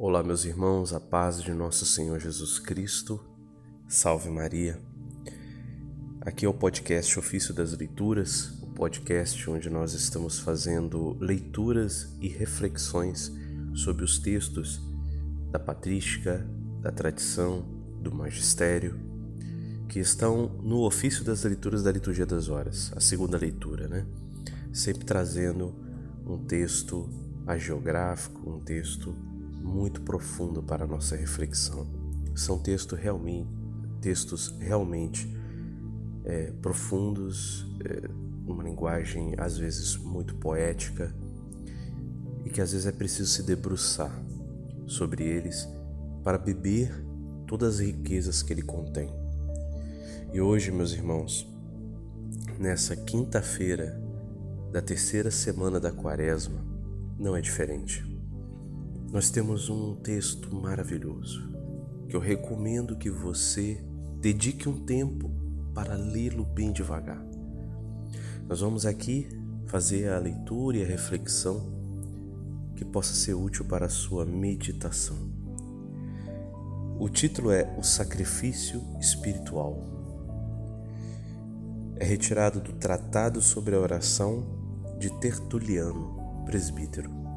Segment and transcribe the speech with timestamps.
[0.00, 3.20] Olá, meus irmãos, a paz de nosso Senhor Jesus Cristo.
[3.88, 4.80] Salve Maria.
[6.20, 12.28] Aqui é o podcast Ofício das Leituras, o podcast onde nós estamos fazendo leituras e
[12.28, 13.32] reflexões
[13.74, 14.80] sobre os textos
[15.50, 16.48] da patrística,
[16.80, 17.66] da tradição,
[18.00, 19.00] do magistério,
[19.88, 24.06] que estão no ofício das leituras da liturgia das horas, a segunda leitura, né?
[24.72, 25.74] Sempre trazendo
[26.24, 27.10] um texto
[27.48, 29.12] agiográfico, um texto
[29.68, 31.86] muito profundo para a nossa reflexão.
[32.34, 33.48] São textos realmente,
[34.00, 35.28] textos realmente
[36.24, 38.08] é, profundos, é,
[38.46, 41.14] uma linguagem às vezes muito poética
[42.44, 44.12] e que às vezes é preciso se debruçar
[44.86, 45.68] sobre eles
[46.24, 47.04] para beber
[47.46, 49.10] todas as riquezas que ele contém.
[50.32, 51.46] E hoje, meus irmãos,
[52.58, 54.00] nessa quinta-feira
[54.72, 56.64] da terceira semana da Quaresma,
[57.18, 58.07] não é diferente.
[59.10, 61.48] Nós temos um texto maravilhoso
[62.08, 63.82] que eu recomendo que você
[64.20, 65.30] dedique um tempo
[65.72, 67.22] para lê-lo bem devagar.
[68.46, 69.26] Nós vamos aqui
[69.66, 71.72] fazer a leitura e a reflexão
[72.76, 75.16] que possa ser útil para a sua meditação.
[76.98, 79.80] O título é O Sacrifício Espiritual.
[81.96, 84.44] É retirado do Tratado sobre a Oração
[84.98, 87.27] de Tertuliano, presbítero.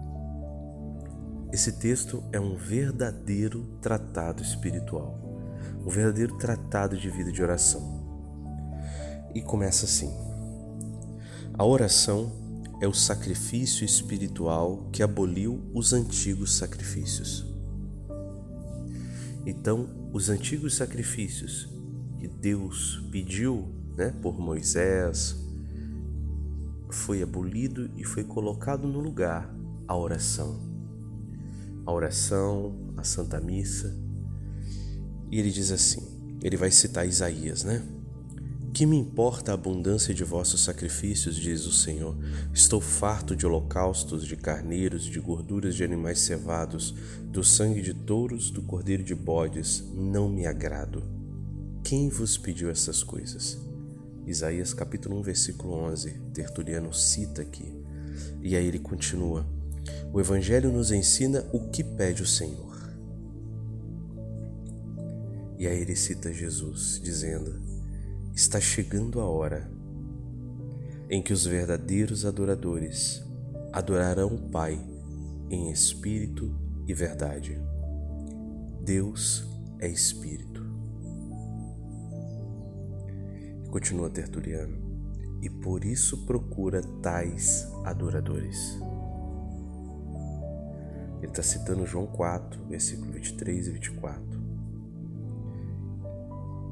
[1.52, 5.20] Esse texto é um verdadeiro tratado espiritual,
[5.86, 8.02] um verdadeiro tratado de vida de oração.
[9.36, 10.10] E começa assim:
[11.54, 12.32] A oração
[12.80, 17.46] é o sacrifício espiritual que aboliu os antigos sacrifícios.
[19.46, 21.68] Então, os antigos sacrifícios
[22.18, 25.36] que Deus pediu né, por Moisés
[26.90, 29.54] foi abolido e foi colocado no lugar
[29.86, 30.71] a oração.
[31.86, 33.96] A oração, a Santa Missa.
[35.30, 36.02] E ele diz assim:
[36.44, 37.84] ele vai citar Isaías, né?
[38.74, 42.18] Que me importa a abundância de vossos sacrifícios, diz o Senhor.
[42.54, 48.50] Estou farto de holocaustos, de carneiros, de gorduras de animais cevados, do sangue de touros,
[48.50, 49.84] do cordeiro de bodes.
[49.94, 51.04] Não me agrado.
[51.84, 53.60] Quem vos pediu essas coisas?
[54.26, 56.12] Isaías capítulo 1, versículo 11.
[56.34, 57.74] Tertuliano cita aqui.
[58.42, 59.46] E aí ele continua:
[60.14, 62.72] O Evangelho nos ensina o que pede o Senhor.
[65.58, 67.62] E aí ele cita Jesus, dizendo:
[68.34, 69.70] está chegando a hora
[71.10, 73.24] em que os verdadeiros adoradores
[73.72, 74.80] adorarão o Pai
[75.50, 76.54] em espírito
[76.88, 77.62] e verdade.
[78.84, 79.46] Deus
[79.80, 80.66] é espírito.
[83.70, 84.78] Continua Tertuliano,
[85.42, 88.78] e por isso procura tais adoradores.
[91.32, 94.22] Está citando João 4, versículo 23 e 24.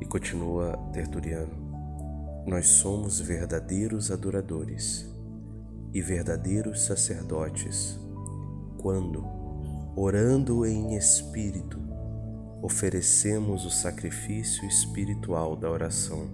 [0.01, 5.09] E continua Tertuliano: Nós somos verdadeiros adoradores
[5.93, 7.97] e verdadeiros sacerdotes
[8.77, 9.25] quando,
[9.95, 11.79] orando em espírito,
[12.61, 16.27] oferecemos o sacrifício espiritual da oração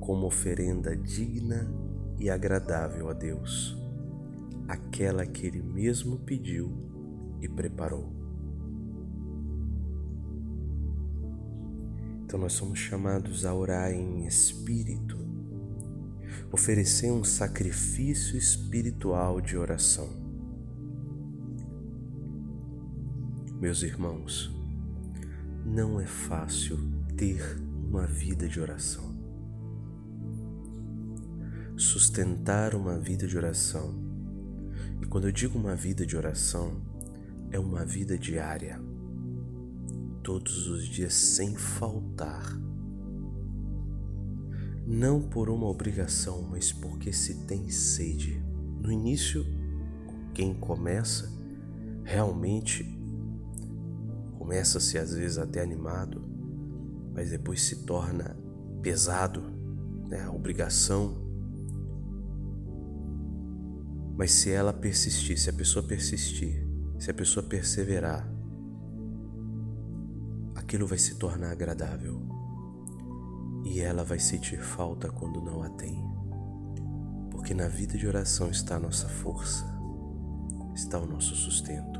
[0.00, 1.72] como oferenda digna
[2.18, 3.78] e agradável a Deus,
[4.66, 6.89] aquela que Ele mesmo pediu
[7.40, 8.20] e preparou.
[12.24, 15.18] Então nós somos chamados a orar em espírito,
[16.52, 20.08] oferecer um sacrifício espiritual de oração.
[23.60, 24.54] Meus irmãos,
[25.64, 26.78] não é fácil
[27.16, 29.12] ter uma vida de oração.
[31.76, 33.92] Sustentar uma vida de oração.
[35.02, 36.80] E quando eu digo uma vida de oração,
[37.50, 38.80] é uma vida diária
[40.22, 42.56] todos os dias sem faltar.
[44.86, 48.42] Não por uma obrigação, mas porque se tem sede.
[48.80, 49.44] No início,
[50.32, 51.30] quem começa
[52.04, 52.84] realmente
[54.38, 56.22] começa-se às vezes até animado,
[57.12, 58.36] mas depois se torna
[58.82, 59.42] pesado,
[60.08, 60.22] né?
[60.22, 61.28] a obrigação.
[64.16, 66.69] Mas se ela persistir, se a pessoa persistir,
[67.00, 68.30] se a pessoa perseverar,
[70.54, 72.20] aquilo vai se tornar agradável
[73.64, 75.98] e ela vai sentir falta quando não a tem.
[77.30, 79.64] Porque na vida de oração está a nossa força,
[80.74, 81.98] está o nosso sustento.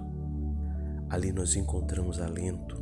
[1.08, 2.78] Ali nós encontramos alento.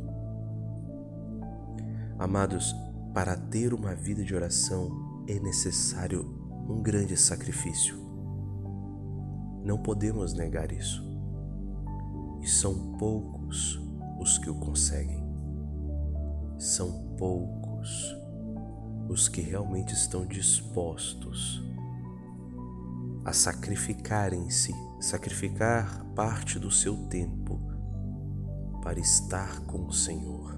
[2.19, 2.75] Amados,
[3.13, 6.25] para ter uma vida de oração é necessário
[6.67, 7.97] um grande sacrifício.
[9.63, 11.08] Não podemos negar isso.
[12.41, 13.79] E são poucos
[14.19, 15.23] os que o conseguem.
[16.57, 18.15] São poucos
[19.07, 21.63] os que realmente estão dispostos
[23.25, 27.59] a sacrificarem-se, sacrificar parte do seu tempo
[28.81, 30.57] para estar com o Senhor.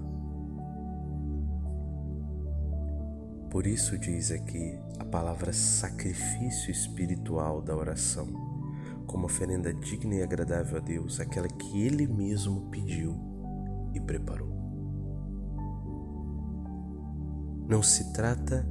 [3.50, 8.26] Por isso diz aqui a palavra sacrifício espiritual da oração,
[9.12, 13.14] como oferenda digna e agradável a Deus, aquela que Ele mesmo pediu
[13.92, 14.50] e preparou.
[17.68, 18.66] Não se trata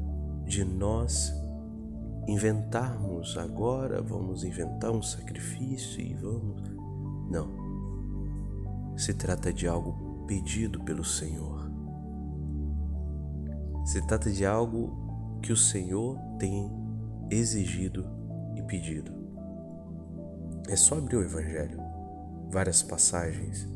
[0.45, 1.31] de nós
[2.27, 6.63] inventarmos agora, vamos inventar um sacrifício e vamos.
[7.29, 8.97] Não.
[8.97, 11.69] Se trata de algo pedido pelo Senhor.
[13.85, 16.71] Se trata de algo que o Senhor tem
[17.29, 18.07] exigido
[18.55, 19.20] e pedido.
[20.71, 21.77] É só abrir o Evangelho,
[22.49, 23.67] várias passagens.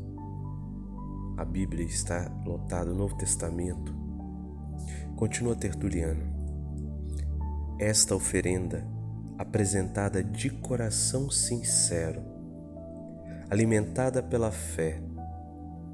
[1.36, 3.94] A Bíblia está lotada, o Novo Testamento.
[5.14, 6.34] Continua Tertuliano
[7.78, 8.82] esta oferenda,
[9.36, 12.22] apresentada de coração sincero,
[13.50, 15.02] alimentada pela fé,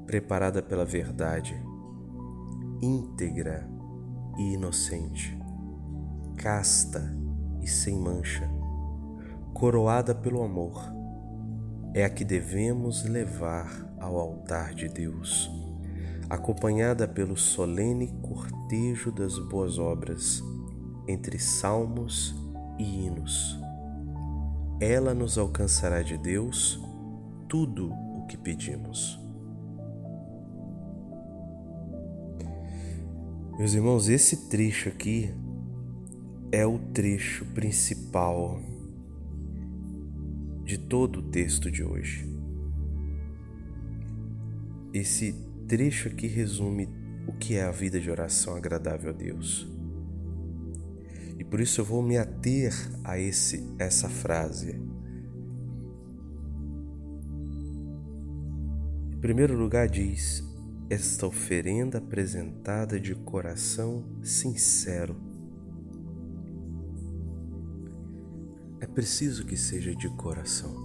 [0.05, 1.53] preparada pela verdade,
[2.81, 3.69] íntegra
[4.37, 5.37] e inocente,
[6.37, 7.13] casta
[7.61, 8.49] e sem mancha,
[9.53, 10.91] coroada pelo amor,
[11.93, 15.49] é a que devemos levar ao altar de Deus,
[16.29, 20.43] acompanhada pelo solene cortejo das boas obras
[21.07, 22.35] entre salmos
[22.79, 23.59] e hinos.
[24.79, 26.79] Ela nos alcançará de Deus
[27.47, 29.19] tudo o que pedimos.
[33.57, 35.31] Meus irmãos, esse trecho aqui
[36.51, 38.59] é o trecho principal
[40.63, 42.27] de todo o texto de hoje.
[44.93, 45.33] Esse
[45.67, 46.87] trecho aqui resume
[47.27, 49.67] o que é a vida de oração agradável a Deus.
[51.37, 52.73] E por isso eu vou me ater
[53.03, 54.79] a esse essa frase.
[59.11, 60.43] Em primeiro lugar diz:
[60.89, 65.32] esta oferenda apresentada de coração sincero.
[68.83, 70.75] É preciso que seja de coração.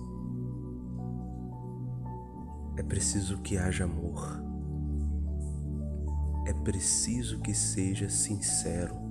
[2.76, 4.42] É preciso que haja amor.
[6.46, 9.08] É preciso que seja sincero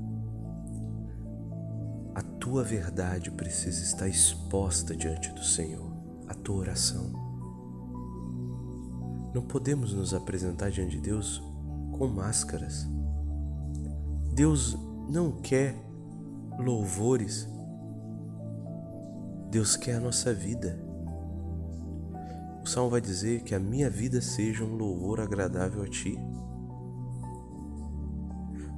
[2.48, 5.92] tua verdade precisa estar exposta diante do Senhor,
[6.30, 7.12] a tua oração.
[9.36, 11.44] Não podemos nos apresentar diante de Deus
[11.92, 12.88] com máscaras.
[14.34, 14.78] Deus
[15.10, 15.76] não quer
[16.58, 17.50] louvores,
[19.58, 20.78] Deus quer a nossa vida.
[22.64, 26.16] O salmo vai dizer que a minha vida seja um louvor agradável a Ti.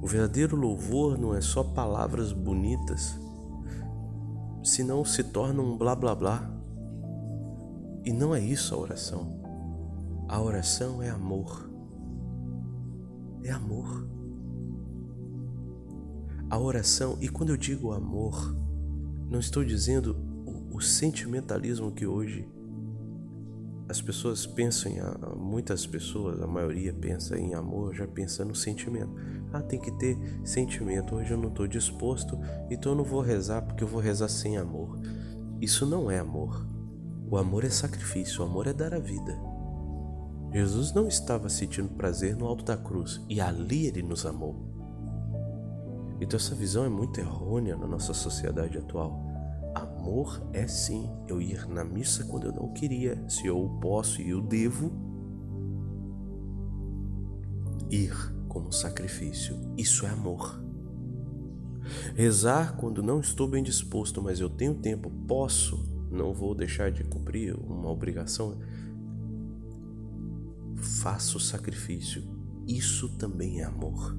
[0.00, 3.14] O verdadeiro louvor não é só palavras bonitas,
[4.64, 6.50] senão se torna um blá blá blá.
[8.02, 9.38] E não é isso a oração.
[10.30, 11.70] A oração é amor.
[13.44, 14.08] É amor.
[16.48, 18.56] A oração, e quando eu digo amor,
[19.28, 20.29] não estou dizendo
[20.80, 22.48] o, sentimentalismo que hoje
[23.86, 25.00] as pessoas pensam, em,
[25.36, 29.12] muitas pessoas, a maioria pensa em amor, já pensa no sentimento.
[29.52, 31.16] Ah, tem que ter sentimento.
[31.16, 32.38] Hoje eu não estou disposto,
[32.70, 34.98] então eu não vou rezar porque eu vou rezar sem amor.
[35.60, 36.66] Isso não é amor.
[37.28, 39.36] O amor é sacrifício, o amor é dar a vida.
[40.52, 44.56] Jesus não estava sentindo prazer no alto da cruz e ali ele nos amou.
[46.20, 49.29] Então essa visão é muito errônea na nossa sociedade atual.
[50.00, 54.30] Amor é sim eu ir na missa quando eu não queria, se eu posso e
[54.30, 54.90] eu devo
[57.90, 58.10] ir
[58.48, 59.54] como sacrifício.
[59.76, 60.58] Isso é amor.
[62.14, 67.04] Rezar quando não estou bem disposto, mas eu tenho tempo, posso, não vou deixar de
[67.04, 68.58] cumprir uma obrigação.
[70.76, 72.24] Faço sacrifício.
[72.66, 74.16] Isso também é amor.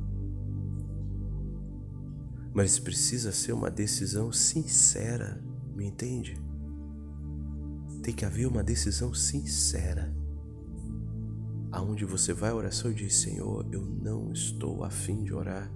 [2.54, 5.42] Mas precisa ser uma decisão sincera,
[5.82, 6.40] me entende?
[8.04, 10.16] Tem que haver uma decisão sincera
[11.72, 15.72] aonde você vai à oração e diz: Senhor, eu não estou afim de orar,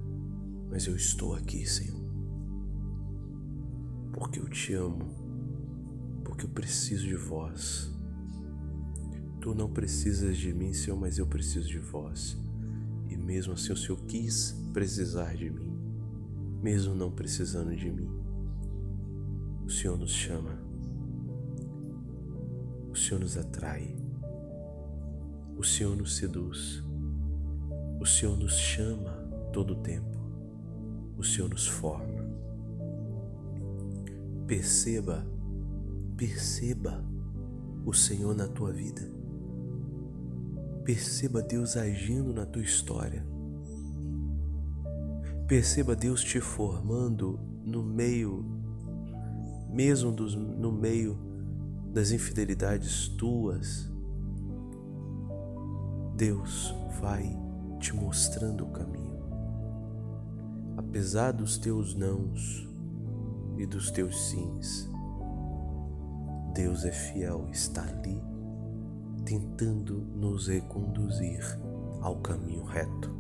[0.69, 1.99] mas eu estou aqui, Senhor,
[4.13, 5.09] porque eu te amo,
[6.23, 7.91] porque eu preciso de vós.
[9.41, 12.37] Tu não precisas de mim, Senhor, mas eu preciso de vós.
[13.09, 15.79] E mesmo assim, o Senhor quis precisar de mim,
[16.61, 18.24] mesmo não precisando de mim.
[19.65, 20.57] O Senhor nos chama,
[22.91, 24.05] o Senhor nos atrai
[25.57, 26.83] o Senhor nos seduz,
[27.99, 29.11] o Senhor nos chama
[29.53, 30.19] todo o tempo,
[31.17, 32.25] o Senhor nos forma.
[34.45, 35.25] Perceba,
[36.17, 37.03] perceba
[37.85, 39.01] o Senhor na tua vida.
[40.83, 43.25] Perceba Deus agindo na tua história.
[45.47, 48.43] Perceba Deus te formando no meio,
[49.75, 51.19] mesmo dos, no meio
[51.93, 53.91] das infidelidades tuas.
[56.15, 57.37] Deus vai
[57.79, 59.19] te mostrando o caminho.
[60.77, 62.65] Apesar dos teus nãos
[63.57, 64.89] e dos teus sims,
[66.53, 68.23] Deus é fiel, está ali
[69.25, 71.41] tentando nos reconduzir
[71.99, 73.13] ao caminho reto.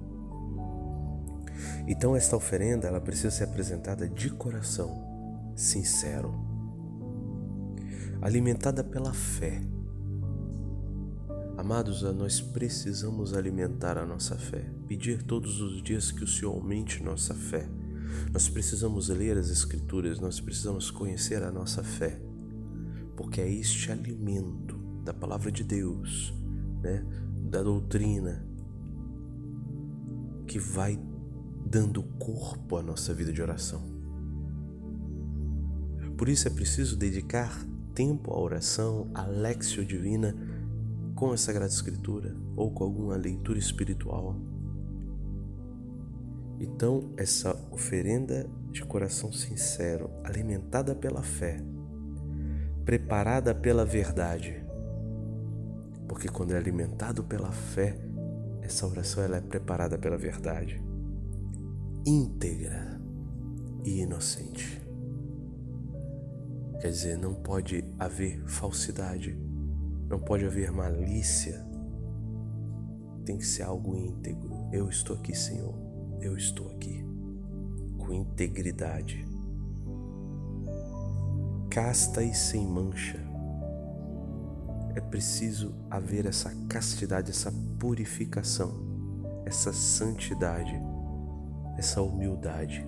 [1.85, 5.03] Então esta oferenda ela precisa ser apresentada de coração
[5.55, 6.33] sincero,
[8.21, 9.61] alimentada pela fé.
[11.57, 17.01] Amados, nós precisamos alimentar a nossa fé, pedir todos os dias que o Senhor aumente
[17.01, 17.67] nossa fé.
[18.31, 22.19] Nós precisamos ler as Escrituras, nós precisamos conhecer a nossa fé,
[23.15, 26.33] porque é este alimento da palavra de Deus,
[26.81, 27.05] né,
[27.49, 28.45] da doutrina,
[30.45, 30.99] que vai
[31.65, 33.83] dando corpo à nossa vida de oração.
[36.17, 37.65] Por isso é preciso dedicar
[37.95, 40.35] tempo à oração, à lexio divina,
[41.15, 44.35] com a Sagrada Escritura ou com alguma leitura espiritual.
[46.59, 51.61] Então, essa oferenda de coração sincero, alimentada pela fé,
[52.83, 54.63] preparada pela verdade,
[56.07, 57.97] porque quando é alimentado pela fé,
[58.61, 60.83] essa oração ela é preparada pela verdade,
[62.05, 63.01] íntegra
[63.83, 64.84] e inocente.
[66.85, 69.35] Quer dizer, não pode haver falsidade,
[70.07, 71.65] não pode haver malícia,
[73.25, 74.69] tem que ser algo íntegro.
[74.71, 75.73] Eu estou aqui, Senhor,
[76.21, 77.03] eu estou aqui,
[77.97, 79.27] com integridade,
[81.71, 83.19] casta e sem mancha
[84.93, 90.79] é preciso haver essa castidade, essa purificação, essa santidade,
[91.79, 92.87] essa humildade.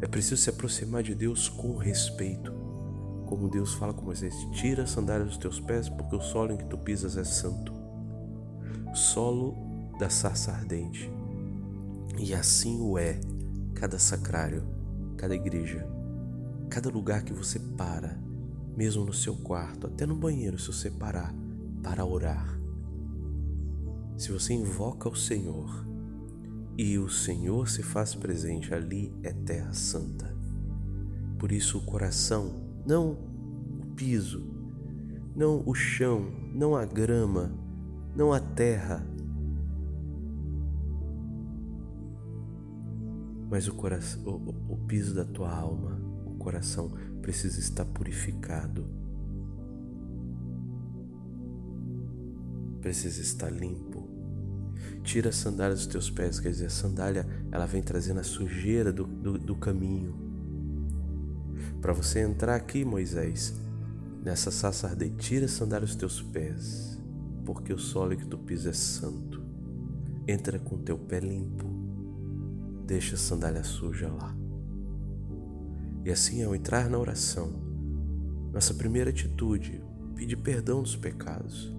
[0.00, 2.52] É preciso se aproximar de Deus com respeito,
[3.26, 6.56] como Deus fala com Moisés: tira a sandália dos teus pés, porque o solo em
[6.56, 7.72] que tu pisas é santo.
[8.94, 9.56] Solo
[9.98, 11.10] da sarça ardente.
[12.18, 13.20] E assim o é
[13.74, 14.64] cada sacrário,
[15.16, 15.86] cada igreja,
[16.68, 18.18] cada lugar que você para
[18.78, 21.34] mesmo no seu quarto, até no banheiro, se você parar
[21.82, 22.56] para orar.
[24.16, 25.84] Se você invoca o Senhor
[26.78, 30.32] e o Senhor se faz presente, ali é terra santa.
[31.36, 32.54] Por isso o coração,
[32.86, 33.18] não
[33.80, 34.46] o piso,
[35.34, 37.52] não o chão, não a grama,
[38.14, 39.04] não a terra,
[43.50, 48.86] mas o, coração, o, o piso da tua alma, o coração precisa estar purificado,
[52.80, 53.97] precisa estar limpo.
[55.02, 58.92] Tira a sandália dos teus pés, quer dizer, a sandália ela vem trazendo a sujeira
[58.92, 60.14] do, do, do caminho.
[61.80, 63.54] Para você entrar aqui, Moisés,
[64.22, 66.98] nessa ardente, tira a sandália dos teus pés,
[67.44, 69.42] porque o solo que tu pisa é santo.
[70.26, 71.66] Entra com teu pé limpo,
[72.86, 74.36] deixa a sandália suja lá.
[76.04, 77.50] E assim, ao entrar na oração,
[78.52, 79.82] nossa primeira atitude,
[80.14, 81.74] pedir perdão dos pecados.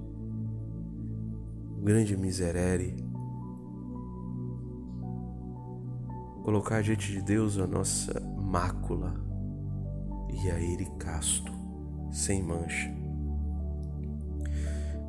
[1.82, 2.96] Grande miserere,
[6.44, 9.14] colocar diante de Deus a nossa mácula
[10.44, 11.52] e a Ele casto,
[12.12, 12.94] sem mancha.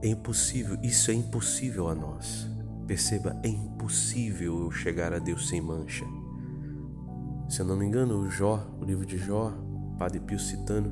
[0.03, 2.49] É impossível, isso é impossível a nós.
[2.87, 6.05] Perceba, é impossível eu chegar a Deus sem mancha.
[7.49, 9.53] Se eu não me engano, o Jó, o livro de Jó,
[9.99, 10.91] Padre Pio citando,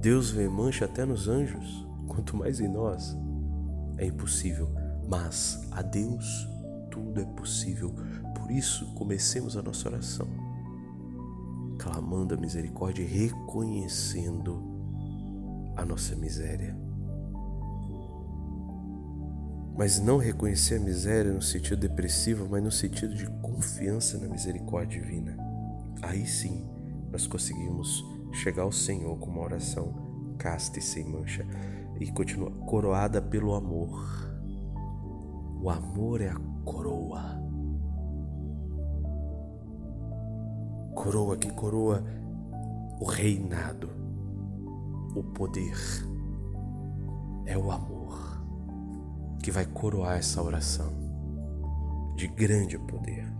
[0.00, 3.16] Deus vê mancha até nos anjos, quanto mais em nós.
[3.98, 4.68] É impossível,
[5.08, 6.48] mas a Deus
[6.90, 7.94] tudo é possível.
[8.36, 10.28] Por isso, comecemos a nossa oração,
[11.78, 14.62] clamando a misericórdia e reconhecendo
[15.76, 16.76] a nossa miséria.
[19.76, 25.00] Mas não reconhecer a miséria no sentido depressivo, mas no sentido de confiança na misericórdia
[25.00, 25.36] divina
[26.04, 26.64] aí sim
[27.10, 31.46] nós conseguimos chegar ao Senhor com uma oração casta e sem mancha
[32.00, 34.24] e continua coroada pelo amor.
[35.60, 37.42] O amor é a coroa.
[40.94, 42.04] Coroa que coroa
[43.00, 43.90] o reinado,
[45.14, 45.76] o poder.
[47.46, 48.04] É o amor.
[49.42, 50.90] que vai coroar essa oração
[52.16, 53.30] de grande poder.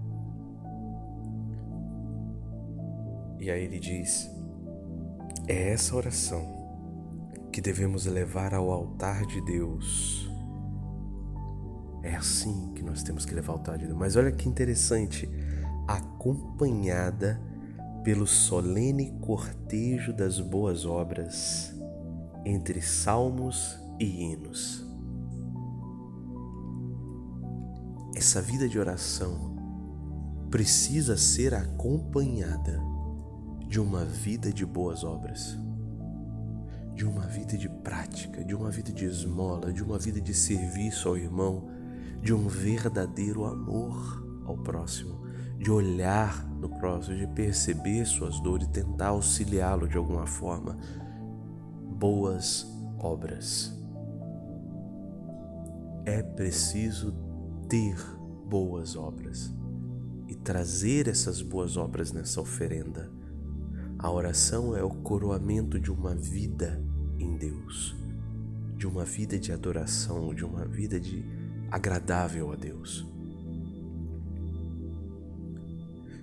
[3.41, 4.31] E aí ele diz:
[5.49, 6.64] é essa oração
[7.55, 10.29] que devemos levar ao altar de Deus.
[12.03, 13.97] É assim que nós temos que levar ao altar de Deus.
[13.97, 15.31] Mas olha que interessante,
[15.87, 17.41] acompanhada
[18.03, 21.73] pelo solene cortejo das boas obras,
[22.45, 24.85] entre salmos e hinos.
[28.17, 29.55] Essa vida de oração
[30.51, 32.83] precisa ser acompanhada
[33.69, 35.57] de uma vida de boas obras,
[36.95, 41.09] de uma vida de prática, de uma vida de esmola, de uma vida de serviço
[41.09, 41.69] ao irmão,
[42.23, 45.25] de um verdadeiro amor ao próximo
[45.59, 50.77] de olhar no próximo, de perceber suas dores, tentar auxiliá-lo de alguma forma.
[51.99, 52.67] Boas
[52.99, 53.73] obras.
[56.05, 57.15] É preciso
[57.67, 57.97] ter
[58.47, 59.51] boas obras
[60.29, 63.11] e trazer essas boas obras nessa oferenda.
[63.99, 66.84] A oração é o coroamento de uma vida
[67.19, 67.95] em Deus,
[68.77, 71.25] de uma vida de adoração, de uma vida de
[71.71, 73.07] agradável a Deus.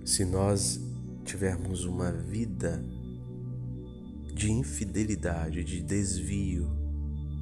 [0.04, 0.80] se nós
[1.24, 2.84] tivermos uma vida
[4.34, 6.68] de infidelidade, de desvio,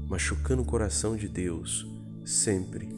[0.08, 1.86] machucando o coração de Deus
[2.24, 2.88] sempre,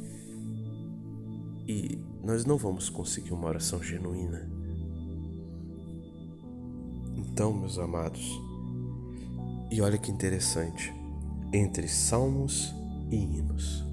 [1.67, 4.51] e nós não vamos conseguir uma oração genuína.
[7.17, 8.41] Então, meus amados,
[9.73, 10.95] e olha que interessante,
[11.52, 12.75] entre salmos
[13.11, 13.85] e hinos,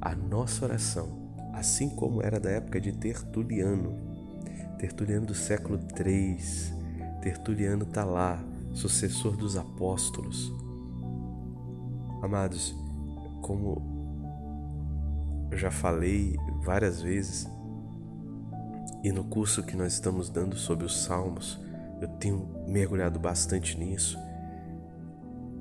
[0.00, 3.96] a nossa oração assim como era da época de Tertuliano.
[4.78, 6.38] Tertuliano do século III.
[7.20, 10.52] Tertuliano está lá, sucessor dos apóstolos.
[12.22, 12.74] Amados,
[13.42, 13.90] como
[15.50, 17.48] eu já falei várias vezes,
[19.04, 21.60] e no curso que nós estamos dando sobre os Salmos,
[22.02, 24.18] eu tenho mergulhado bastante nisso.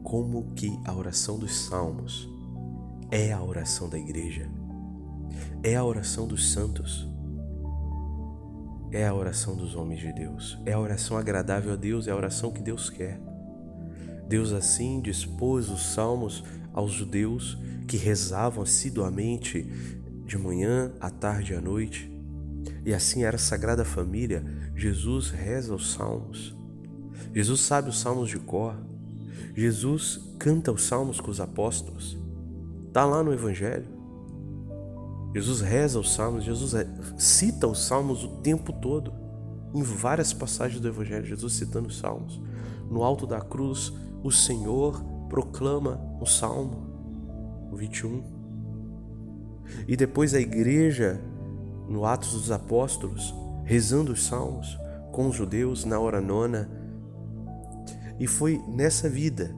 [0.04, 2.30] Como que a oração dos Salmos
[3.10, 4.50] é a oração da igreja
[5.64, 7.08] é a oração dos santos.
[8.92, 10.58] É a oração dos homens de Deus.
[10.66, 13.20] É a oração agradável a Deus, é a oração que Deus quer.
[14.28, 19.62] Deus assim dispôs os salmos aos judeus que rezavam assiduamente
[20.26, 22.11] de manhã, à tarde e à noite.
[22.86, 24.44] E assim era a Sagrada Família.
[24.76, 26.56] Jesus reza os salmos.
[27.34, 28.76] Jesus sabe os salmos de cor.
[29.56, 32.18] Jesus canta os salmos com os apóstolos.
[32.88, 33.88] Está lá no Evangelho.
[35.34, 36.74] Jesus reza os salmos, Jesus
[37.18, 39.14] cita os salmos o tempo todo.
[39.74, 42.42] Em várias passagens do Evangelho, Jesus citando os salmos.
[42.90, 48.24] No alto da cruz, o Senhor proclama o salmo, o 21.
[49.88, 51.22] E depois a igreja,
[51.92, 54.78] no Atos dos Apóstolos, rezando os salmos
[55.12, 56.70] com os judeus na hora nona.
[58.20, 59.54] E foi nessa vida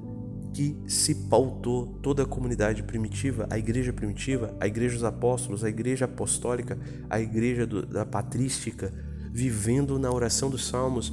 [0.53, 5.69] que se pautou toda a comunidade primitiva, a igreja primitiva, a igreja dos apóstolos, a
[5.69, 6.77] igreja apostólica,
[7.09, 8.93] a igreja do, da patrística,
[9.31, 11.11] vivendo na oração dos salmos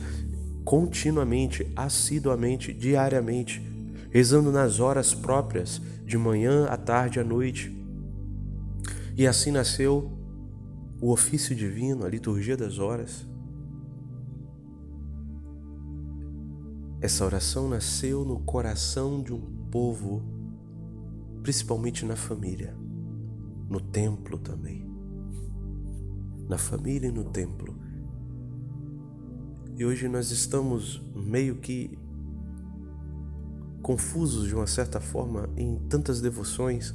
[0.65, 3.63] continuamente, assiduamente, diariamente,
[4.11, 7.75] rezando nas horas próprias, de manhã, à tarde, à noite.
[9.17, 10.20] E assim nasceu
[11.01, 13.27] o ofício divino, a liturgia das horas.
[17.01, 20.23] Essa oração nasceu no coração de um povo,
[21.43, 22.77] principalmente na família,
[23.69, 24.87] no templo também.
[26.47, 27.75] Na família e no templo.
[29.77, 31.99] E hoje nós estamos meio que
[33.81, 36.95] confusos de uma certa forma em tantas devoções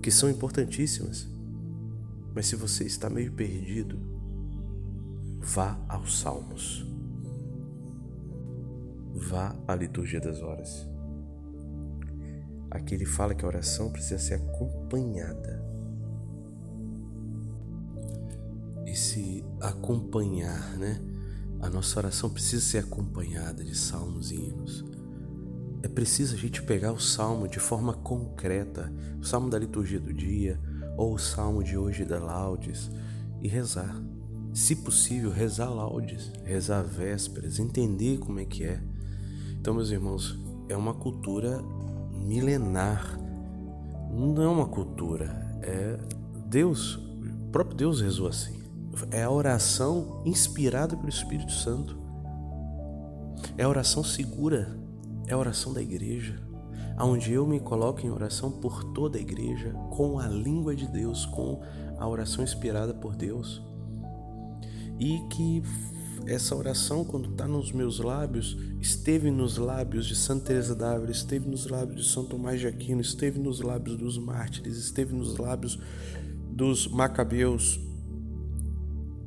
[0.00, 1.35] que são importantíssimas.
[2.36, 3.98] Mas se você está meio perdido,
[5.40, 6.86] vá aos Salmos
[9.16, 10.86] vá à liturgia das horas.
[12.70, 15.64] Aqui ele fala que a oração precisa ser acompanhada.
[18.86, 21.00] Esse acompanhar, né?
[21.60, 24.84] A nossa oração precisa ser acompanhada de salmos e hinos.
[25.82, 30.12] É preciso a gente pegar o salmo de forma concreta, o salmo da liturgia do
[30.12, 30.60] dia,
[30.96, 32.90] ou o salmo de hoje da laudes,
[33.42, 34.02] e rezar.
[34.54, 38.80] Se possível, rezar laudes, rezar vésperas, entender como é que é
[39.66, 41.60] então, meus irmãos, é uma cultura
[42.24, 43.18] milenar.
[44.12, 45.98] Não é uma cultura, é
[46.46, 48.62] Deus, o próprio Deus rezou assim.
[49.10, 51.98] É a oração inspirada pelo Espírito Santo.
[53.58, 54.78] É a oração segura,
[55.26, 56.40] é a oração da igreja.
[57.04, 61.26] Onde eu me coloco em oração por toda a igreja, com a língua de Deus,
[61.26, 61.60] com
[61.98, 63.62] a oração inspirada por Deus.
[64.98, 65.62] E que
[66.26, 71.48] essa oração, quando está nos meus lábios, esteve nos lábios de Santa Teresa d'Ávila, esteve
[71.48, 75.78] nos lábios de São Tomás de Aquino, esteve nos lábios dos mártires, esteve nos lábios
[76.50, 77.78] dos macabeus.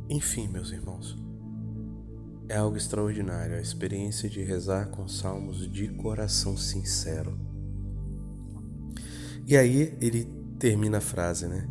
[0.10, 1.16] Enfim, meus irmãos,
[2.50, 7.49] é algo extraordinário a experiência de rezar com salmos de coração sincero.
[9.50, 10.28] E aí ele
[10.60, 11.68] termina a frase, né?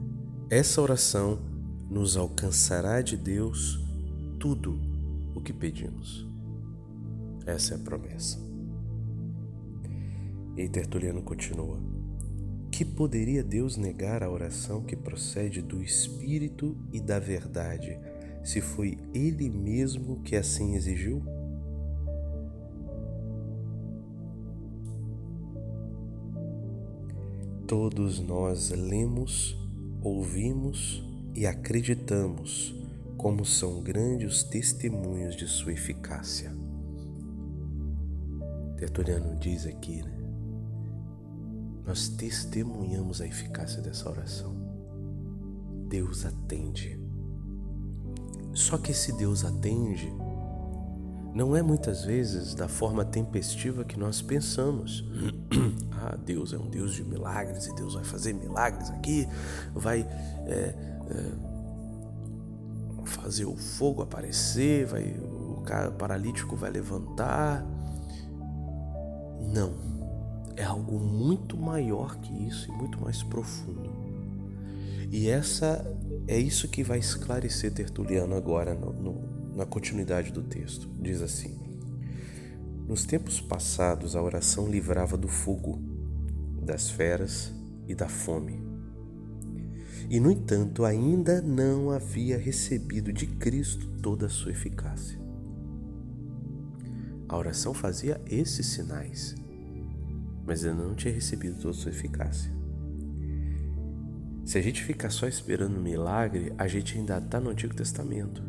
[0.50, 1.38] Essa oração
[1.88, 3.78] nos alcançará de Deus
[4.40, 4.80] tudo
[5.32, 6.26] o que pedimos.
[7.46, 8.36] Essa é a promessa.
[10.56, 11.80] E Tertuliano continua:
[12.68, 17.96] Que poderia Deus negar a oração que procede do Espírito e da verdade,
[18.42, 21.22] se foi Ele mesmo que assim exigiu?
[27.68, 29.54] Todos nós lemos,
[30.02, 31.04] ouvimos
[31.34, 32.74] e acreditamos
[33.18, 36.50] como são grandes os testemunhos de sua eficácia.
[38.78, 40.18] Tertuliano diz aqui, né?
[41.84, 44.56] Nós testemunhamos a eficácia dessa oração.
[45.90, 46.98] Deus atende.
[48.54, 50.10] Só que esse Deus atende
[51.34, 55.04] não é muitas vezes da forma tempestiva que nós pensamos.
[56.00, 59.28] ah, Deus é um Deus de milagres e Deus vai fazer milagres aqui,
[59.74, 60.00] vai
[60.46, 60.74] é,
[61.10, 61.32] é,
[63.04, 67.64] fazer o fogo aparecer, vai, o cara paralítico vai levantar.
[69.52, 69.88] Não.
[70.56, 74.08] É algo muito maior que isso e muito mais profundo.
[75.10, 75.86] E essa
[76.26, 80.88] é isso que vai esclarecer Tertuliano agora no, no, na continuidade do texto.
[81.00, 81.58] Diz assim:
[82.86, 85.80] Nos tempos passados a oração livrava do fogo,
[86.68, 87.52] das feras
[87.86, 88.68] e da fome
[90.10, 95.18] e, no entanto, ainda não havia recebido de Cristo toda a sua eficácia.
[97.28, 99.34] A oração fazia esses sinais,
[100.46, 102.50] mas ainda não tinha recebido toda a sua eficácia.
[104.46, 108.42] Se a gente ficar só esperando milagre, a gente ainda está no Antigo Testamento.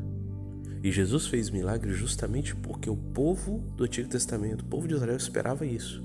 [0.81, 5.17] E Jesus fez milagre justamente porque o povo do Antigo Testamento, o povo de Israel,
[5.17, 6.01] esperava isso.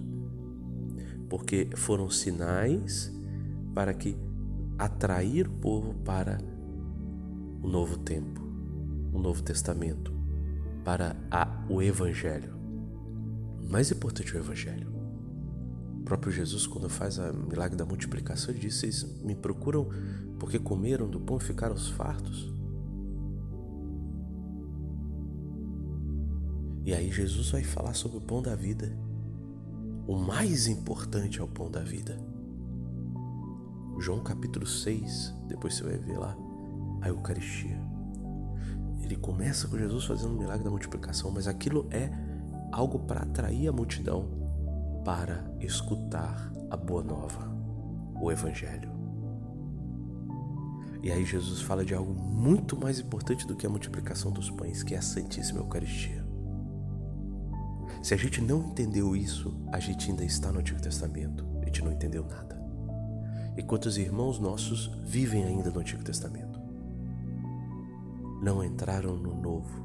[1.29, 3.13] Porque foram sinais
[3.75, 4.17] para que
[4.79, 6.39] atrair o povo para
[7.63, 8.41] o novo tempo,
[9.13, 10.13] o novo testamento,
[10.85, 12.55] para a, o evangelho.
[13.69, 14.93] Mais importante é o evangelho.
[16.01, 19.89] O próprio Jesus, quando faz o milagre da multiplicação, diz: Vocês me procuram
[20.39, 22.53] porque comeram do pão e ficaram os fartos.
[26.85, 28.95] E aí Jesus vai falar sobre o pão da vida.
[30.07, 32.19] O mais importante é o pão da vida.
[33.99, 36.37] João capítulo 6, depois você vai ver lá,
[37.01, 37.81] a Eucaristia.
[39.03, 42.11] Ele começa com Jesus fazendo o milagre da multiplicação, mas aquilo é
[42.71, 44.29] algo para atrair a multidão
[45.05, 47.51] para escutar a boa nova,
[48.21, 48.91] o Evangelho.
[51.03, 54.83] E aí Jesus fala de algo muito mais importante do que a multiplicação dos pães,
[54.83, 56.24] que é a Santíssima Eucaristia.
[58.05, 61.83] Se a gente não entendeu isso, a gente ainda está no Antigo Testamento, a gente
[61.83, 62.55] não entendeu nada
[63.57, 66.61] e quantos irmãos nossos vivem ainda no Antigo Testamento.
[68.43, 69.85] Não entraram no Novo.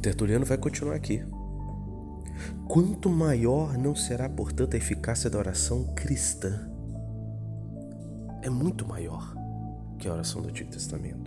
[0.00, 1.24] Tertuliano vai continuar aqui.
[2.68, 6.70] Quanto maior não será, portanto, a eficácia da oração cristã?
[8.42, 9.34] É muito maior
[9.98, 11.25] que a oração do Antigo Testamento.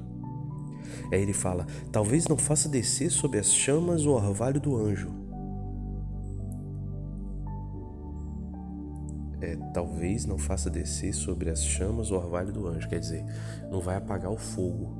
[1.12, 5.10] Aí ele fala: talvez não faça descer sob as chamas o orvalho do anjo,
[9.42, 13.26] é, talvez não faça descer sobre as chamas o orvalho do anjo, quer dizer,
[13.72, 14.98] não vai apagar o fogo.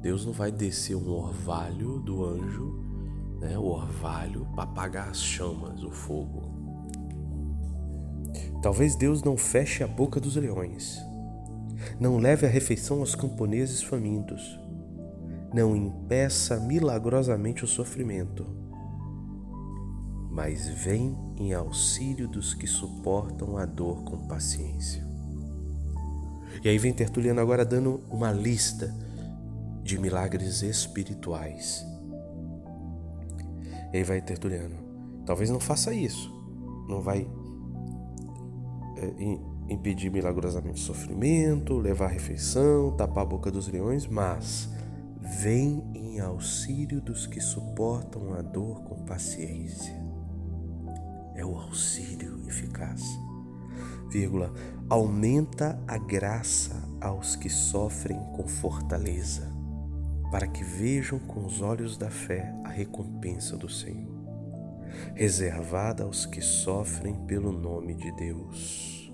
[0.00, 2.82] Deus não vai descer um orvalho do anjo,
[3.38, 6.42] né, o orvalho, para apagar as chamas, o fogo.
[8.62, 10.98] Talvez Deus não feche a boca dos leões,
[11.98, 14.58] não leve a refeição aos camponeses famintos,
[15.52, 18.60] não impeça milagrosamente o sofrimento
[20.30, 25.04] mas vem em auxílio dos que suportam a dor com paciência.
[26.62, 28.94] E aí vem Tertuliano agora dando uma lista
[29.82, 31.84] de milagres espirituais.
[33.92, 34.76] E aí vai Tertuliano,
[35.26, 36.32] talvez não faça isso,
[36.88, 37.28] não vai
[38.96, 44.70] é, impedir milagrosamente o sofrimento, levar a refeição, tapar a boca dos leões, mas
[45.20, 49.98] vem em auxílio dos que suportam a dor com paciência.
[51.34, 53.02] é o auxílio eficaz.
[54.10, 54.52] Vírgula,
[54.88, 59.50] aumenta a graça aos que sofrem com fortaleza,
[60.30, 64.12] para que vejam com os olhos da fé a recompensa do Senhor,
[65.14, 69.12] reservada aos que sofrem pelo nome de Deus.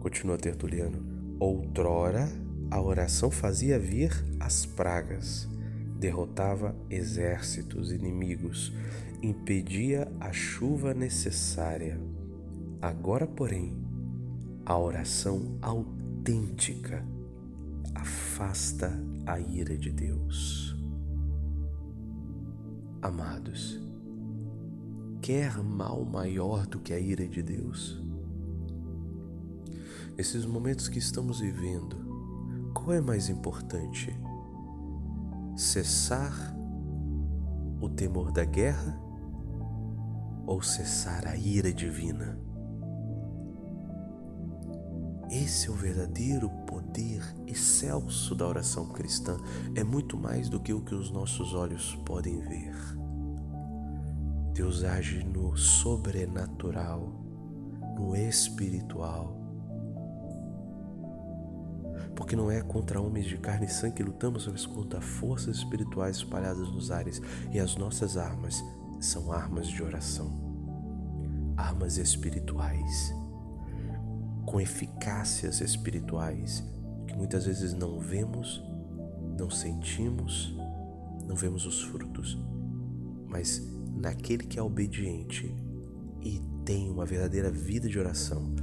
[0.00, 1.15] Continua Tertuliano.
[1.38, 2.30] Outrora,
[2.70, 5.46] a oração fazia vir as pragas,
[5.98, 8.72] derrotava exércitos inimigos,
[9.22, 12.00] impedia a chuva necessária.
[12.80, 13.76] Agora, porém,
[14.64, 17.04] a oração autêntica
[17.94, 18.90] afasta
[19.26, 20.74] a ira de Deus.
[23.02, 23.78] Amados,
[25.20, 28.02] quer mal maior do que a ira de Deus?
[30.16, 34.18] Nesses momentos que estamos vivendo, qual é mais importante?
[35.54, 36.32] Cessar
[37.82, 38.98] o temor da guerra
[40.46, 42.40] ou cessar a ira divina?
[45.30, 49.36] Esse é o verdadeiro poder excelso da oração cristã.
[49.74, 52.74] É muito mais do que o que os nossos olhos podem ver.
[54.54, 57.12] Deus age no sobrenatural,
[57.98, 59.45] no espiritual
[62.16, 66.16] porque não é contra homens de carne e sangue que lutamos, mas contra forças espirituais
[66.16, 67.20] espalhadas nos ares,
[67.52, 68.64] e as nossas armas
[68.98, 70.32] são armas de oração,
[71.56, 73.14] armas espirituais,
[74.46, 76.64] com eficácias espirituais
[77.06, 78.64] que muitas vezes não vemos,
[79.38, 80.56] não sentimos,
[81.26, 82.38] não vemos os frutos,
[83.26, 83.62] mas
[83.94, 85.54] naquele que é obediente
[86.22, 88.54] e tem uma verdadeira vida de oração,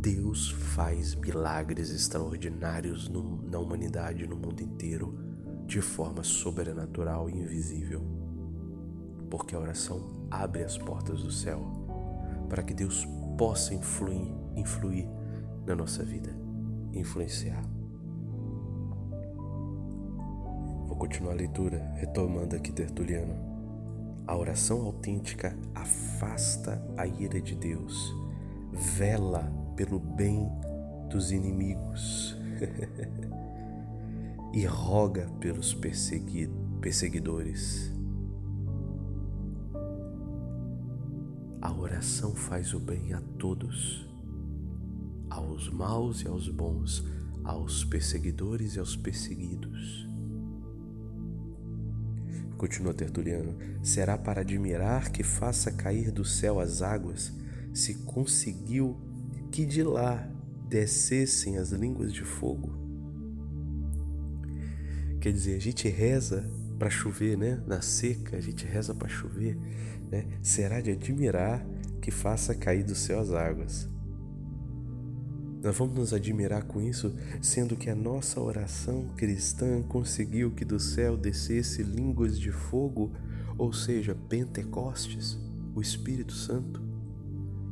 [0.00, 5.14] Deus faz milagres extraordinários no, na humanidade, no mundo inteiro,
[5.66, 8.02] de forma sobrenatural e invisível.
[9.28, 11.60] Porque a oração abre as portas do céu
[12.48, 15.06] para que Deus possa influir, influir
[15.66, 16.34] na nossa vida,
[16.94, 17.62] influenciar.
[20.86, 23.34] Vou continuar a leitura, retomando aqui Tertuliano.
[24.26, 28.14] A oração autêntica afasta a ira de Deus,
[28.72, 30.46] vela pelo bem
[31.08, 32.36] dos inimigos
[34.52, 35.74] e roga pelos
[36.82, 37.90] perseguidores.
[41.62, 44.06] A oração faz o bem a todos,
[45.30, 47.02] aos maus e aos bons,
[47.42, 50.06] aos perseguidores e aos perseguidos.
[52.58, 57.32] Continua Tertuliano: será para admirar que faça cair do céu as águas,
[57.72, 59.08] se conseguiu
[59.60, 60.26] que de lá
[60.70, 62.72] descessem as línguas de fogo.
[65.20, 67.62] Quer dizer, a gente reza para chover, né?
[67.66, 69.58] Na seca, a gente reza para chover,
[70.10, 70.24] né?
[70.40, 71.62] Será de admirar
[72.00, 73.86] que faça cair do céu as águas.
[75.62, 80.80] Nós vamos nos admirar com isso, sendo que a nossa oração cristã conseguiu que do
[80.80, 83.12] céu descesse línguas de fogo,
[83.58, 85.38] ou seja, Pentecostes,
[85.74, 86.89] o Espírito Santo.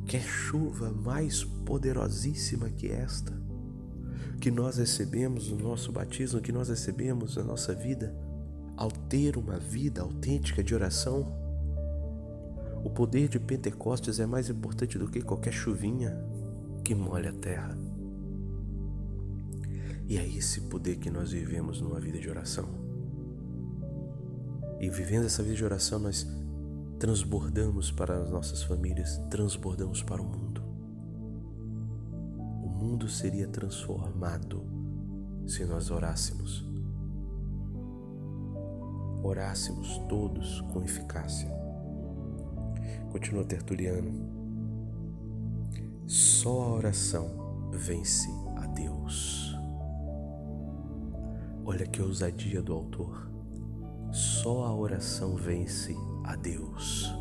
[0.09, 3.31] Quer chuva mais poderosíssima que esta,
[4.41, 8.11] que nós recebemos no nosso batismo, que nós recebemos na nossa vida,
[8.75, 11.31] ao ter uma vida autêntica de oração?
[12.83, 16.19] O poder de Pentecostes é mais importante do que qualquer chuvinha
[16.83, 17.77] que molha a terra.
[20.07, 22.67] E é esse poder que nós vivemos numa vida de oração.
[24.79, 26.25] E vivendo essa vida de oração, nós
[26.99, 30.61] transbordamos para as nossas famílias, transbordamos para o mundo.
[32.61, 34.61] O mundo seria transformado
[35.47, 36.67] se nós orássemos.
[39.23, 41.49] Orássemos todos com eficácia.
[43.11, 44.37] Continua Tertuliano.
[46.05, 49.57] Só a oração vence a Deus.
[51.63, 53.29] Olha que ousadia do autor.
[54.11, 57.13] Só a oração vence a Deus.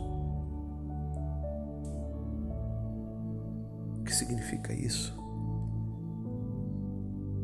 [3.99, 5.17] O que significa isso?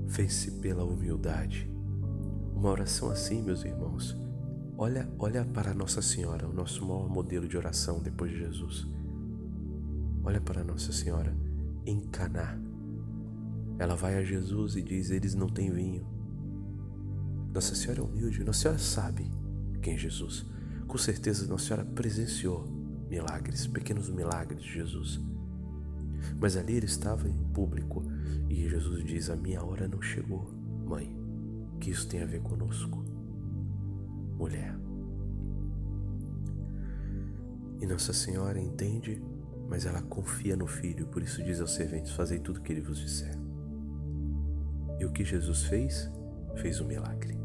[0.08, 1.70] Fez-se pela humildade.
[2.54, 4.16] Uma oração assim, meus irmãos.
[4.76, 8.86] Olha, olha para Nossa Senhora, o nosso maior modelo de oração depois de Jesus.
[10.22, 11.36] Olha para Nossa Senhora
[11.86, 12.58] em Caná.
[13.78, 16.06] Ela vai a Jesus e diz: Eles não têm vinho.
[17.52, 18.42] Nossa Senhora é humilde.
[18.42, 19.30] Nossa Senhora sabe
[19.82, 20.46] quem é Jesus.
[20.86, 22.64] Com certeza Nossa Senhora presenciou
[23.08, 25.20] milagres, pequenos milagres de Jesus.
[26.38, 28.02] Mas ali ele estava em público
[28.48, 30.50] e Jesus diz: A minha hora não chegou,
[30.86, 31.16] mãe.
[31.80, 33.04] Que isso tem a ver conosco,
[34.38, 34.74] mulher.
[37.80, 39.22] E Nossa Senhora entende,
[39.68, 42.80] mas ela confia no Filho, por isso diz aos serventes: Fazei tudo o que ele
[42.80, 43.34] vos disser.
[44.98, 46.10] E o que Jesus fez?
[46.56, 47.43] Fez um milagre.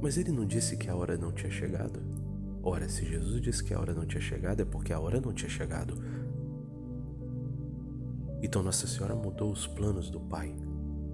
[0.00, 2.00] Mas ele não disse que a hora não tinha chegado?
[2.62, 5.32] Ora, se Jesus disse que a hora não tinha chegado, é porque a hora não
[5.32, 5.94] tinha chegado.
[8.42, 10.54] Então Nossa Senhora mudou os planos do Pai,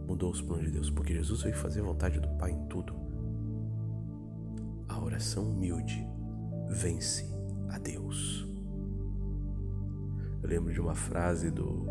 [0.06, 2.94] mudou os planos de Deus, porque Jesus veio fazer a vontade do Pai em tudo.
[4.88, 6.06] A oração humilde
[6.68, 7.24] vence
[7.70, 8.46] a Deus.
[10.42, 11.86] Eu lembro de uma frase do.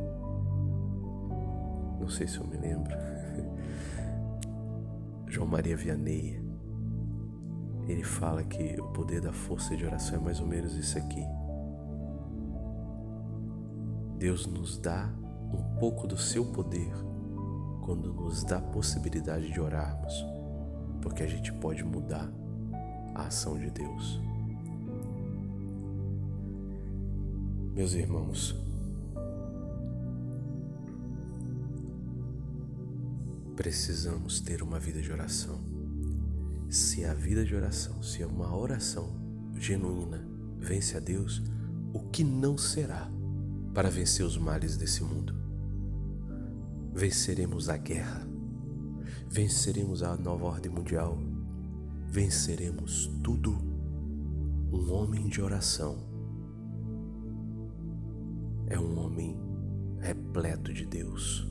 [1.99, 2.93] Não sei se eu me lembro.
[5.27, 6.42] João Maria Vianney.
[7.87, 11.23] Ele fala que o poder da força de oração é mais ou menos isso aqui.
[14.17, 15.09] Deus nos dá
[15.53, 16.93] um pouco do seu poder
[17.81, 20.13] quando nos dá a possibilidade de orarmos,
[21.01, 22.31] porque a gente pode mudar
[23.13, 24.21] a ação de Deus.
[27.75, 28.55] Meus irmãos,
[33.55, 35.72] precisamos ter uma vida de oração.
[36.73, 39.07] Se a vida de oração, se é uma oração
[39.59, 41.39] genuína vence a Deus,
[41.93, 43.11] o que não será
[43.75, 45.35] para vencer os males desse mundo?
[46.91, 48.27] Venceremos a guerra,
[49.29, 51.15] venceremos a nova ordem mundial,
[52.07, 53.51] venceremos tudo.
[54.71, 55.95] Um homem de oração
[58.65, 59.39] é um homem
[59.99, 61.47] repleto de Deus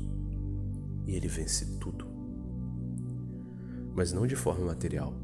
[1.06, 2.11] e ele vence tudo.
[3.94, 5.14] Mas não de forma material,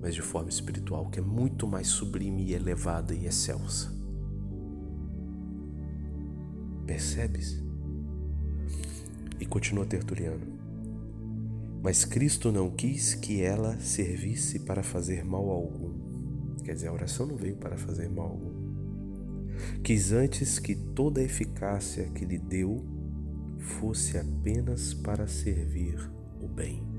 [0.00, 3.92] mas de forma espiritual, que é muito mais sublime e elevada e excelsa.
[6.86, 7.62] Percebes?
[9.38, 10.60] E continua Tertuliano.
[11.82, 15.92] Mas Cristo não quis que ela servisse para fazer mal algum.
[16.64, 18.62] Quer dizer, a oração não veio para fazer mal algum
[19.82, 22.84] Quis antes que toda a eficácia que lhe deu
[23.58, 25.98] fosse apenas para servir
[26.40, 26.91] o bem.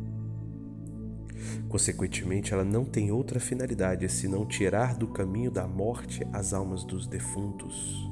[1.69, 7.08] Consequentemente, ela não tem outra finalidade senão tirar do caminho da morte as almas dos
[7.08, 8.10] defuntos.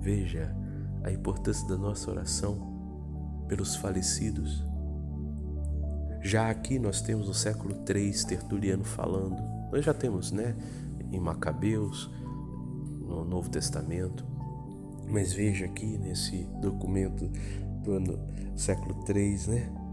[0.00, 0.54] Veja
[1.02, 4.64] a importância da nossa oração pelos falecidos.
[6.22, 9.36] Já aqui nós temos no século III Tertuliano falando,
[9.70, 10.56] nós já temos, né,
[11.12, 12.10] em Macabeus,
[13.00, 14.24] no Novo Testamento.
[15.08, 17.30] Mas veja aqui nesse documento
[17.82, 18.18] do ano,
[18.56, 19.83] século 3, né?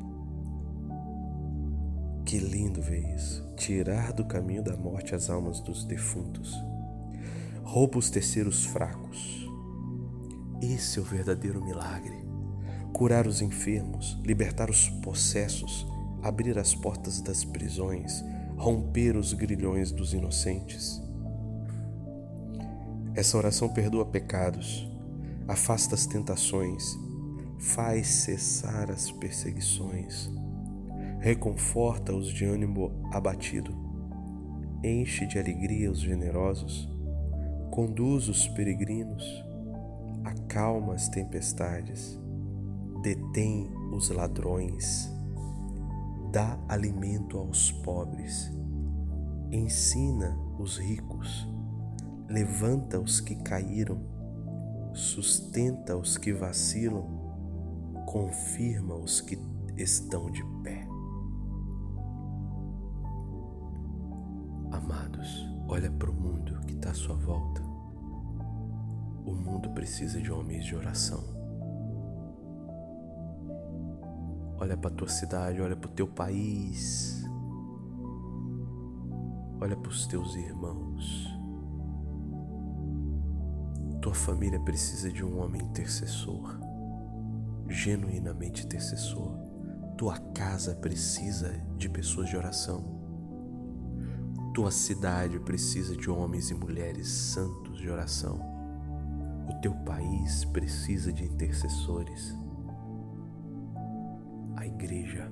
[2.31, 3.43] Que lindo ver isso.
[3.57, 6.55] Tirar do caminho da morte as almas dos defuntos.
[7.61, 9.45] Rouba os fracos.
[10.61, 12.23] Esse é o verdadeiro milagre.
[12.93, 15.85] Curar os enfermos, libertar os possessos,
[16.23, 18.23] abrir as portas das prisões,
[18.55, 21.01] romper os grilhões dos inocentes
[23.13, 24.89] essa oração perdoa pecados,
[25.45, 26.97] afasta as tentações,
[27.59, 30.31] faz cessar as perseguições,
[31.21, 33.73] reconforta os de ânimo abatido,
[34.83, 36.89] enche de alegria os generosos,
[37.71, 39.23] conduz os peregrinos,
[40.25, 42.19] acalma as tempestades,
[43.01, 45.09] detém os ladrões,
[46.33, 48.51] dá alimento aos pobres,
[49.49, 51.47] ensina os ricos
[52.31, 53.99] levanta os que caíram,
[54.93, 57.05] sustenta os que vacilam,
[58.05, 59.37] confirma os que
[59.75, 60.41] estão de
[65.71, 67.61] olha para o mundo que está à sua volta.
[69.25, 71.23] O mundo precisa de homens de oração.
[74.59, 77.23] Olha para a tua cidade, olha para o teu país.
[79.61, 81.29] Olha para os teus irmãos.
[84.01, 86.59] Tua família precisa de um homem intercessor,
[87.69, 89.37] genuinamente intercessor.
[89.97, 93.00] Tua casa precisa de pessoas de oração.
[94.53, 98.39] Tua cidade precisa de homens e mulheres santos de oração.
[99.49, 102.35] O teu país precisa de intercessores.
[104.55, 105.31] A igreja,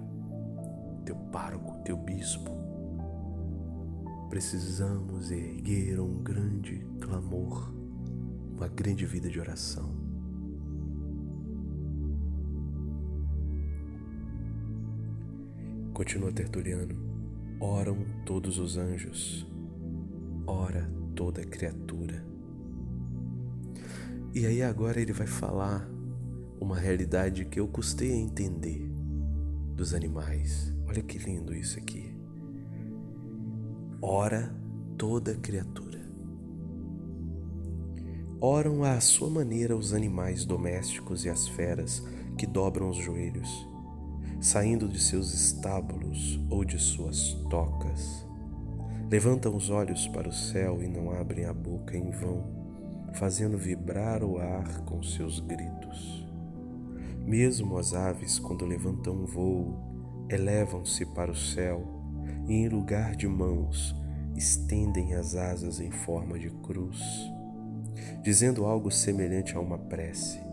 [1.05, 2.51] teu pároco, teu bispo.
[4.30, 7.80] Precisamos erguer um grande clamor
[8.59, 9.89] uma grande vida de oração.
[15.93, 17.09] Continua Tertuliano:
[17.60, 19.45] oram todos os anjos,
[20.47, 22.26] ora toda criatura.
[24.34, 25.89] E aí agora ele vai falar
[26.60, 28.89] uma realidade que eu custei a entender
[29.76, 30.74] dos animais.
[30.88, 32.16] Olha que lindo isso aqui.
[34.01, 34.55] Ora
[34.97, 35.99] toda criatura.
[38.41, 42.01] Oram à sua maneira os animais domésticos e as feras
[42.38, 43.68] que dobram os joelhos,
[44.40, 48.26] saindo de seus estábulos ou de suas tocas.
[49.12, 52.46] Levantam os olhos para o céu e não abrem a boca em vão,
[53.14, 56.26] fazendo vibrar o ar com seus gritos.
[57.26, 61.84] Mesmo as aves, quando levantam voo, elevam-se para o céu
[62.48, 63.96] e, em lugar de mãos,
[64.36, 67.00] estendem as asas em forma de cruz,
[68.24, 70.49] dizendo algo semelhante a uma prece.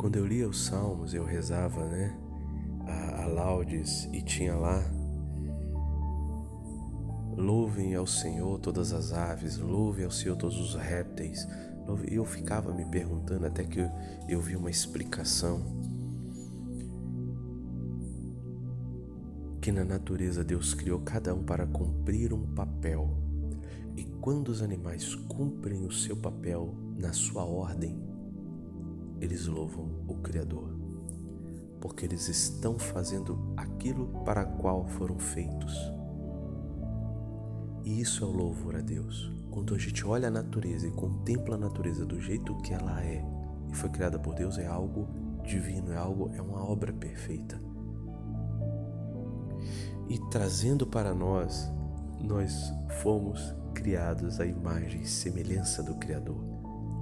[0.00, 2.18] Quando eu lia os salmos, eu rezava, né,
[2.86, 4.82] a, a laudes e tinha lá
[7.36, 11.46] Louvem ao Senhor todas as aves, louvem ao Senhor todos os répteis.
[12.10, 13.90] E eu ficava me perguntando até que eu,
[14.26, 15.60] eu vi uma explicação
[19.60, 23.18] que na natureza Deus criou cada um para cumprir um papel.
[23.94, 28.10] E quando os animais cumprem o seu papel na sua ordem,
[29.20, 30.68] eles louvam o Criador,
[31.80, 35.74] porque eles estão fazendo aquilo para qual foram feitos.
[37.84, 39.32] E isso é o louvor a Deus.
[39.50, 43.24] Quando a gente olha a natureza e contempla a natureza do jeito que ela é
[43.68, 45.08] e foi criada por Deus, é algo
[45.42, 47.60] divino, é algo, é uma obra perfeita.
[50.08, 51.70] E trazendo para nós,
[52.20, 56.36] nós fomos criados à imagem e semelhança do Criador.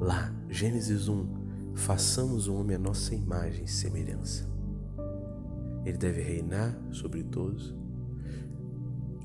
[0.00, 1.37] Lá, Gênesis 1,
[1.78, 4.48] façamos o homem a nossa imagem e semelhança.
[5.84, 7.74] Ele deve reinar sobre todos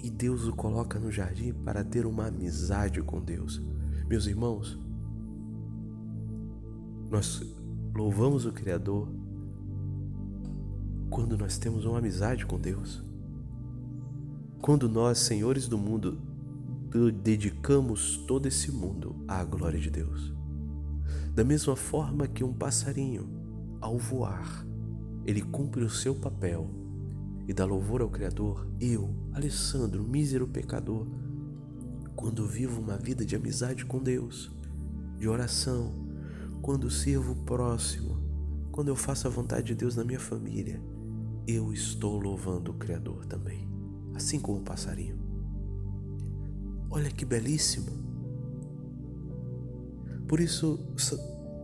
[0.02, 3.62] e Deus o coloca no jardim para ter uma amizade com Deus.
[4.08, 4.80] Meus irmãos,
[7.10, 7.42] nós
[7.94, 9.10] louvamos o Criador
[11.10, 13.04] quando nós temos uma amizade com Deus.
[14.62, 16.22] Quando nós, senhores do mundo,
[17.22, 20.43] dedicamos todo esse mundo à glória de Deus.
[21.34, 23.28] Da mesma forma que um passarinho,
[23.82, 24.68] ao voar,
[25.26, 26.70] ele cumpre o seu papel
[27.48, 31.08] e dá louvor ao Criador, eu, Alessandro, mísero pecador,
[32.16, 34.52] quando vivo uma vida de amizade com Deus,
[35.18, 35.92] de oração,
[36.62, 38.22] quando sirvo o próximo,
[38.72, 40.80] quando eu faço a vontade de Deus na minha família,
[41.48, 43.68] eu estou louvando o Criador também,
[44.14, 45.18] assim como o passarinho.
[46.92, 48.13] Olha que belíssimo!
[50.28, 50.80] Por isso,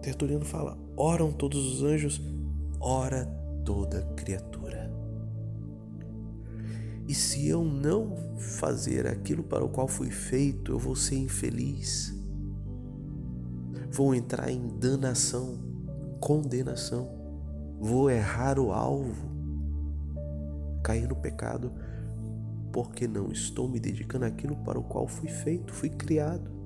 [0.02, 2.22] Tertuliano fala: oram todos os anjos,
[2.80, 3.26] ora
[3.66, 4.90] toda criatura.
[7.08, 12.14] E se eu não fazer aquilo para o qual fui feito, eu vou ser infeliz.
[13.92, 15.58] Vou entrar em danação,
[16.20, 17.10] condenação.
[17.80, 19.32] Vou errar o alvo,
[20.84, 21.72] cair no pecado,
[22.72, 26.59] porque não estou me dedicando àquilo para o qual fui feito, fui criado.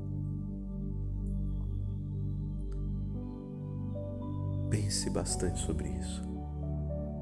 [4.74, 6.24] Pense bastante sobre isso.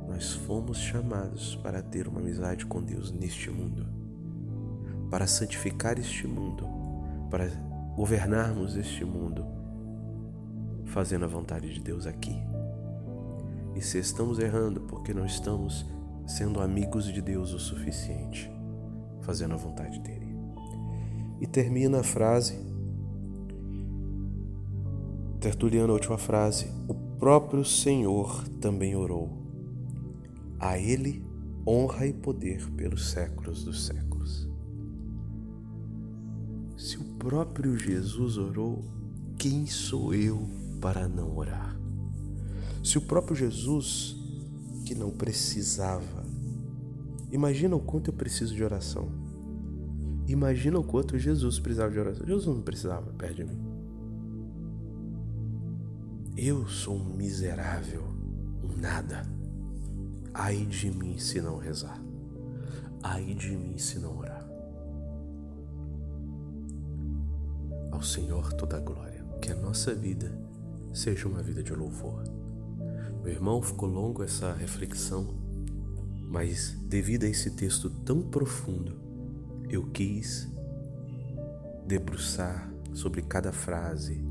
[0.08, 3.86] Nós fomos chamados para ter uma amizade com Deus neste mundo,
[5.10, 6.66] para santificar este mundo,
[7.30, 7.50] para
[7.94, 9.46] governarmos este mundo,
[10.86, 12.42] fazendo a vontade de Deus aqui.
[13.76, 15.86] E se estamos errando porque não estamos
[16.26, 18.50] sendo amigos de Deus o suficiente,
[19.24, 20.34] fazendo a vontade dele.
[21.42, 22.58] E termina a frase,
[25.42, 29.30] Tertuliano, a última frase: O próprio Senhor também orou
[30.60, 31.24] a Ele
[31.68, 34.50] honra e poder pelos séculos dos séculos.
[36.76, 38.84] Se o próprio Jesus orou,
[39.38, 40.50] quem sou eu
[40.82, 41.80] para não orar?
[42.84, 44.16] Se o próprio Jesus,
[44.84, 46.26] que não precisava,
[47.32, 49.12] imagina o quanto eu preciso de oração.
[50.28, 52.26] Imagina o quanto Jesus precisava de oração.
[52.26, 53.71] Jesus não precisava perto de mim.
[56.38, 58.04] Eu sou um miserável,
[58.64, 59.26] um nada.
[60.34, 62.02] Ai de mim se não rezar.
[63.04, 64.48] Ai de mim se não orar.
[67.92, 69.22] Ao Senhor toda a glória.
[69.42, 70.32] Que a nossa vida
[70.94, 72.24] seja uma vida de louvor.
[73.24, 75.36] Meu irmão, ficou longo essa reflexão,
[76.22, 78.96] mas devido a esse texto tão profundo,
[79.70, 80.48] eu quis
[81.86, 84.24] debruçar sobre cada frase,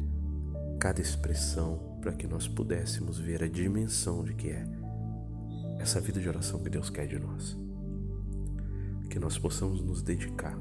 [0.78, 4.66] cada expressão, para que nós pudéssemos ver a dimensão de que é
[5.78, 7.56] essa vida de oração que Deus quer de nós.
[9.08, 10.56] Que nós possamos nos dedicar.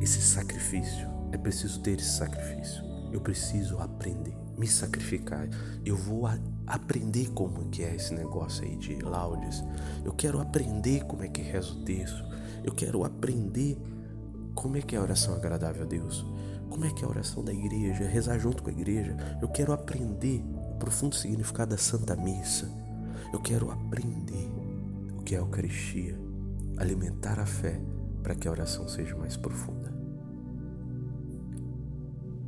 [0.00, 2.82] Esse sacrifício, é preciso ter esse sacrifício.
[3.12, 5.48] Eu preciso aprender, me sacrificar.
[5.84, 6.28] Eu vou
[6.66, 9.62] aprender como que é esse negócio aí de laudes.
[10.04, 12.24] Eu quero aprender como é que reza o texto.
[12.64, 13.76] Eu quero aprender
[14.54, 16.24] como é que é a oração agradável a Deus.
[16.72, 19.14] Como é que é a oração da igreja, rezar junto com a igreja.
[19.42, 22.66] Eu quero aprender o profundo significado da Santa Missa.
[23.30, 24.50] Eu quero aprender
[25.14, 26.18] o que é a Eucaristia,
[26.78, 27.78] alimentar a fé
[28.22, 29.92] para que a oração seja mais profunda.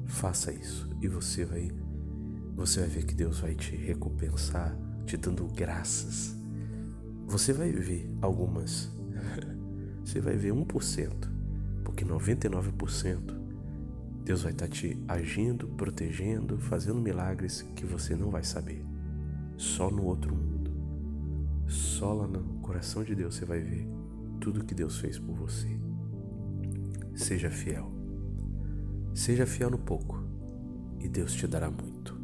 [0.07, 1.70] Faça isso e você vai
[2.57, 6.35] você vai ver que Deus vai te recompensar, te dando graças.
[7.27, 8.91] Você vai ver algumas.
[10.03, 11.29] Você vai ver 1%,
[11.85, 13.43] porque 99%
[14.25, 18.83] Deus vai estar te agindo, protegendo, fazendo milagres que você não vai saber.
[19.57, 20.72] Só no outro mundo.
[21.68, 23.87] Só lá no coração de Deus você vai ver
[24.41, 25.68] tudo que Deus fez por você.
[27.14, 27.93] Seja fiel.
[29.14, 30.25] Seja fiel no pouco
[31.01, 32.18] e Deus te dará muito.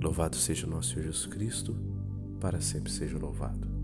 [0.00, 1.76] Louvado seja o nosso Jesus Cristo,
[2.40, 3.77] para sempre seja louvado.